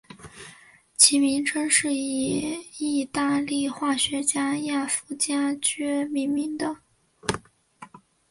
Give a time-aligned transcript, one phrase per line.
[0.97, 6.77] 其名称是以义大利化学家亚佛加厥命名的。